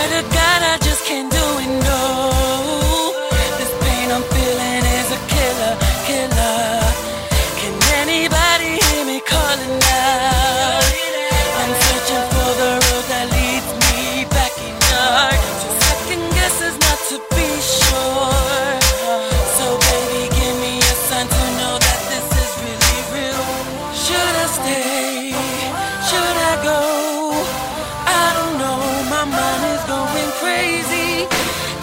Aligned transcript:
swear 0.00 0.22
to 0.22 0.28
God, 0.28 0.62
I 0.62 0.78
just 0.78 1.04
can't 1.04 1.30
do 1.30 1.39
crazy. 30.40 31.28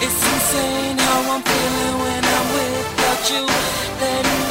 It's 0.04 0.20
insane 0.32 0.98
how 0.98 1.34
I'm 1.34 1.42
feeling 1.42 1.96
when 2.02 2.22
I'm 2.36 2.46
without 2.54 3.30
you. 3.30 4.47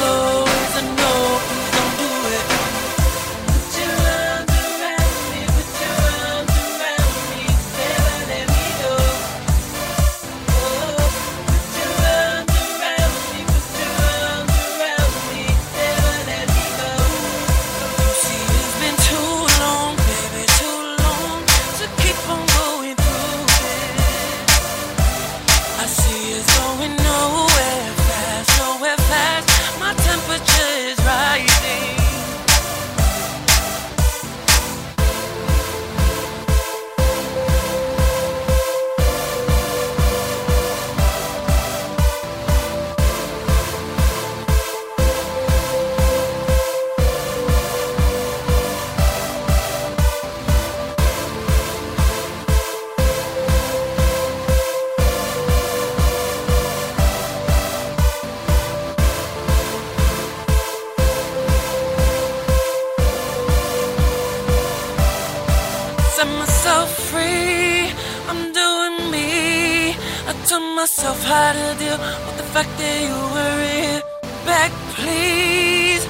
set 66.17 66.27
myself 66.39 66.89
free. 67.11 67.91
I'm 68.29 68.51
doing 68.61 69.11
me. 69.11 69.91
I 70.29 70.33
told 70.47 70.75
myself 70.75 71.23
how 71.23 71.53
to 71.53 71.67
deal 71.77 71.99
with 72.25 72.37
the 72.41 72.47
fact 72.53 72.71
that 72.79 72.97
you 73.07 73.17
were 73.35 73.59
here. 73.69 74.01
Back, 74.49 74.71
please, 74.97 76.03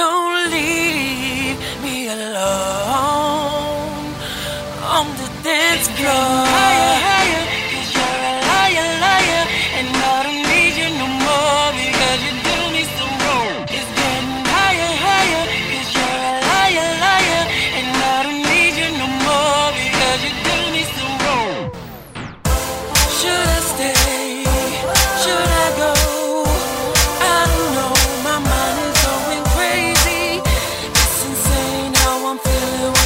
don't 0.00 0.50
leave 0.56 1.56
me 1.84 1.96
alone 2.08 4.04
on 4.96 5.06
the 5.20 5.28
dance 5.42 5.88
floor. 5.96 6.53
I'm 32.34 32.40
feeling. 32.40 33.03